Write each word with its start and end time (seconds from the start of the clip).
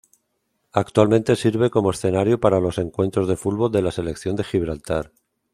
Actualmente 0.71 1.35
sirve 1.35 1.69
como 1.69 1.91
escenario 1.91 2.39
para 2.39 2.59
los 2.59 2.79
encuentros 2.79 3.27
de 3.27 3.37
fútbol 3.37 3.71
de 3.71 3.83
la 3.83 3.91
Selección 3.91 4.35
de 4.35 4.43
Gibraltar. 4.43 5.11